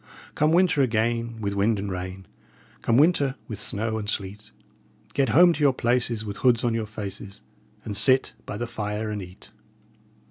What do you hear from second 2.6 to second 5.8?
Come winter, with snow and sleet, Get home to your